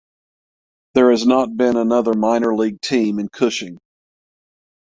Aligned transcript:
There 0.95 1.11
has 1.11 1.27
not 1.27 1.55
been 1.55 1.77
another 1.77 2.15
minor 2.15 2.55
league 2.55 2.81
team 2.81 3.19
in 3.19 3.29
Cushing. 3.31 3.77